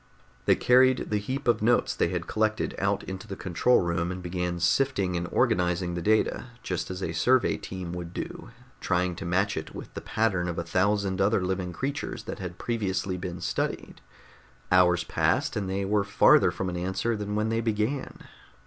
[0.45, 4.23] They carried the heap of notes they had collected out into the control room and
[4.23, 9.25] began sifting and organizing the data, just as a survey team would do, trying to
[9.25, 13.41] match it with the pattern of a thousand other living creatures that had previously been
[13.41, 14.01] studied.
[14.71, 18.21] Hours passed, and they were farther from an answer than when they began.